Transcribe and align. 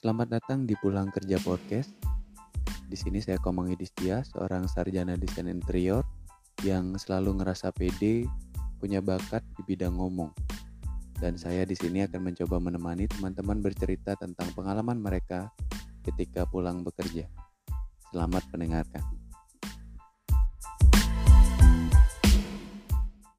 Selamat 0.00 0.32
datang 0.32 0.64
di 0.64 0.72
Pulang 0.80 1.12
Kerja 1.12 1.36
Podcast. 1.44 1.92
Di 2.88 2.96
sini 2.96 3.20
saya 3.20 3.36
Komang 3.36 3.68
Yudhistia, 3.68 4.24
seorang 4.24 4.64
sarjana 4.64 5.12
desain 5.12 5.44
interior 5.44 6.08
yang 6.64 6.96
selalu 6.96 7.36
ngerasa 7.36 7.68
pede, 7.68 8.24
punya 8.80 9.04
bakat 9.04 9.44
di 9.60 9.62
bidang 9.68 10.00
ngomong. 10.00 10.32
Dan 11.20 11.36
saya 11.36 11.68
di 11.68 11.76
sini 11.76 12.00
akan 12.08 12.32
mencoba 12.32 12.56
menemani 12.56 13.12
teman-teman 13.12 13.60
bercerita 13.60 14.16
tentang 14.16 14.48
pengalaman 14.56 14.96
mereka 14.96 15.52
ketika 16.00 16.48
pulang 16.48 16.80
bekerja. 16.80 17.28
Selamat 18.08 18.48
mendengarkan. 18.56 19.19